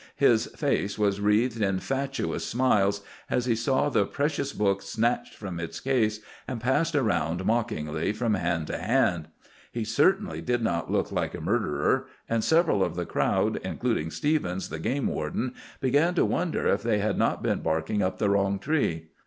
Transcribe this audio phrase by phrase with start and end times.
[0.15, 5.59] His face was wreathed in fatuous smiles as he saw the precious book snatched from
[5.59, 9.27] its case and passed around mockingly from hand to hand.
[9.71, 14.69] He certainly did not look like a murderer, and several of the crowd, including Stephens,
[14.69, 18.57] the game warden, began to wonder if they had not been barking up the wrong
[18.57, 19.09] tree.